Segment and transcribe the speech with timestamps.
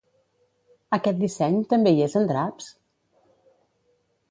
[0.97, 2.73] Aquest disseny també hi és en draps?